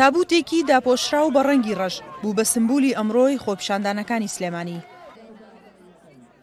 [0.00, 4.78] تابوتێکی داپۆشرا و بە ڕەنگی ڕەش بوو بە سمبولی ئەمڕۆی خۆپشاندانەکانی سلێمانی.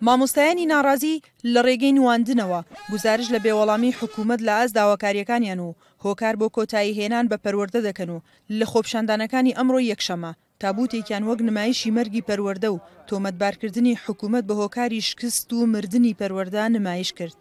[0.06, 1.16] مامۆستایانی ناڕازی
[1.54, 2.60] لە ڕێگەی نواندنەوە
[2.94, 8.10] گزارش لە بێوەڵامی حکوومەت لە ئاز داواکاریەکانیان و هۆکار بۆ کۆتایی هێنان بە پەروەەردە دەکەن
[8.14, 8.20] و
[8.58, 10.32] لە خۆپشاندانەکانی ئەمڕۆ یەکشەمە
[10.62, 12.78] تابوتێکیان وەک نمایشی مەرگی پەروەەردە و
[13.10, 17.38] تۆمەتبارکردنی حکوومەت بە هۆکاری شکست و مردنی پەروەەردە نمایش کرد.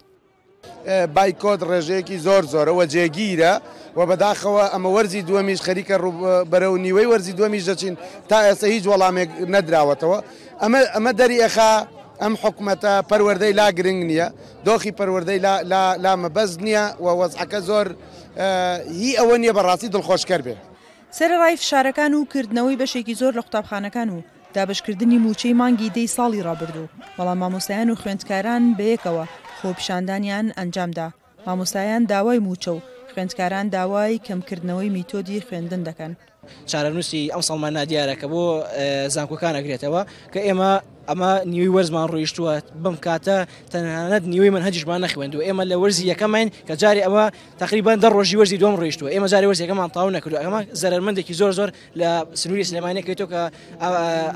[1.15, 3.53] بایکۆت ڕێژەیەکی زۆر زۆرەوە جێگیرە
[3.97, 5.97] و بەداخەوە ئەمە وەرزی دووەمیش خەریکە
[6.53, 7.95] بەرە و نیوەی وەرزی دووەمیش دەچین
[8.29, 10.19] تا ئێستا هیچ وەڵامێک نەدراوەتەوە
[10.97, 11.73] ئەمە دەری ئەخا
[12.23, 14.29] ئەم حکوومەتە پەروەەردەی لا گرنگ نییە
[14.67, 15.39] دۆخی پەروەەردەی
[16.05, 17.87] لامەبەز نییە و وەزعەکە زۆر
[19.01, 20.55] هی ئەوە نییە بەڕاستی دڵخۆشکەر بێ
[21.19, 24.19] سەرڕای فشارەکان و کردنەوەی بەشێکی زۆر لە قوتابخانەکان و
[24.55, 29.25] دابشکردنی موچەی مانگی دەی ساڵی ڕابردوو بەڵام مامۆسایان و خوێندکاران بەیەکەوە
[29.63, 31.07] خۆپیشاندانیان ئەنجامدا
[31.47, 32.81] مامۆسایان داوای موچە و
[33.13, 36.13] خوێندکاران داوای کەمکردنەوەی میتۆدی خوێندن دەکەن
[36.71, 38.43] چارەنووسی ئەم سەڵمانە دیارەکە بۆ
[39.15, 40.03] زانکۆکان ئەگرێتەوە
[40.33, 40.73] کە ئێمە
[41.09, 42.53] ئەمە نیوی وەرزمان ڕۆیشتووە
[42.85, 43.37] بم کاتە
[43.73, 47.25] تەنانەت نیوی من هەجیشمان نەخوێنند و ئێمە لە وەرزی یەکەمین کە جاری ئەوە
[47.59, 51.71] تقریبان دە ڕۆژی وەرزی دوم ڕۆیشتوە ئێمە جاری وەرزەکەمان تاو نەکردو ئەمە زەرمندێکی زۆر زۆر
[52.01, 52.09] لە
[52.41, 53.43] سنووری سلێمانەکەیتۆ کە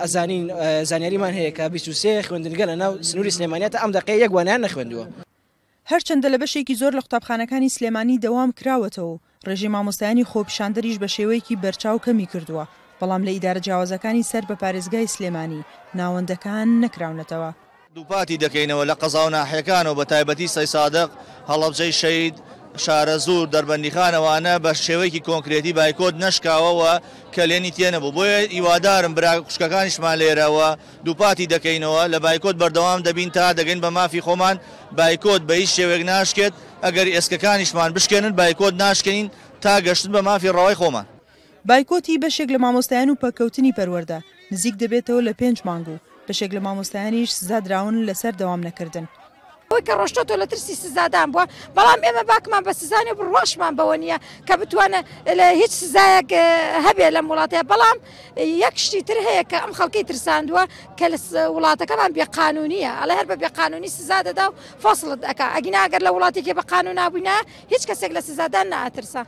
[0.03, 0.45] ئەزانین
[0.91, 5.05] زانیاریمان هەیە کە 23 خوێندنگە لە ناو سنووری سلێمانیتە ئەم دقی یەکوانیان نەخوێندووە
[5.91, 11.99] هەرچەندە لە بەشێکی زۆر لە قوتابخانەکانی سلێمانی دەوام کراوەتەوە ڕێژی مامۆستایانی خۆپشاندەریش بە شێوەیەکی بەرچاو
[12.07, 12.65] کەمی کردووە
[13.05, 15.63] بەڵام لە ئیدارە جیاوازەکانی سەر بە پارێزگای سلێمانی
[15.99, 17.51] ناوەندەکان نەکراونەتەوە
[17.97, 21.09] دووپاتی دەکەینەوە لە قەزااو ناحەکان و بە تایبەتی سەی سادق
[21.51, 22.35] هەڵەبجەی شەید
[22.85, 26.93] شارە زوور دەربەندیخانەوانە بە شێوەیەکی کۆنکرێتی بایکۆت نشکاوەوە
[27.35, 30.69] کە لێنی تێنەبوو بۆیە هیوادارم برا قوشکەکانیشمان لێرەوە
[31.07, 34.57] دووپاتی دەکەینەوە لە بایکۆت بەردەوام دەبین تا دەگەین بە مافی خۆمان
[34.99, 36.53] بایکۆت بە هیچ شێوێک ناشکێت
[36.85, 39.27] ئەگەری ئێسکەکانیشمان بشکێنن بایکۆت ناشکەین
[39.63, 41.07] تا گەشتن بە مافی ڕەوای خۆمان.
[41.69, 44.19] بایکۆتی بەشێک لە مامۆستایان و پەکەوتنی پەروەەردە
[44.53, 49.05] نزیک دەبێتەوە لە پێنج مانگ و بەشێک لە مامۆستایانیش زادراون لەسەر دەوام نەکردن.
[49.71, 51.45] ئەوەی کە ڕۆشتۆ تۆ لە ترسی سزادان بووە
[51.77, 54.19] بەڵام ئێمە باکمان بە سزانانی و بڕۆشمان بەوە نییە
[54.49, 55.01] کە بتوانە
[55.39, 56.31] لە هیچ سزایەک
[56.87, 57.99] هەبێ لەم وڵاتەیە بەڵام
[58.65, 60.65] یەکشتی تر هەیە کە ئەم خەڵکی ترساندووە
[60.99, 61.19] کە لە
[61.57, 66.55] وڵاتەکەمان بێقانونیە ئەلە هەر بە بێقانونی سزا دەدا و فاصلت ئەکا ئەگینا ئەگەر لە وڵاتێکی
[66.59, 67.37] بە قانون نابووینە
[67.73, 69.23] هیچ کەسێک لە سزادان ناترسە.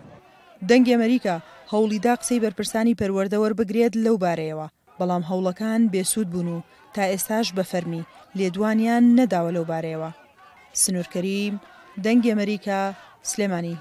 [0.70, 1.36] دەنگی ئەمریکا
[1.72, 4.66] هەوڵیدا قسەی بەرپرسانی پەروەردەوەر بگرێت لەو بارەیەوە
[4.98, 10.10] بەڵام هەوڵەکان بێسوود بوون و تا ئێستاش بەفەرمی لێدوانیان نەداوە لەو بارەیەوە
[10.82, 11.54] سنوورکەریم
[12.04, 12.80] دەنگی ئەمریکا
[13.30, 13.76] سلێمانی